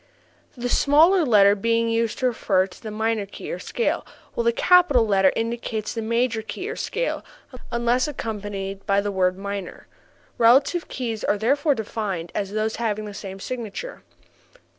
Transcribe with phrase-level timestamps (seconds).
[0.57, 4.51] the small letter being used to refer to the minor key or scale, while the
[4.51, 7.23] capital letter indicates the major key or scale
[7.71, 9.85] unless accompanied by the word minor.
[10.39, 14.01] Relative keys are therefore defined as those having the same signature.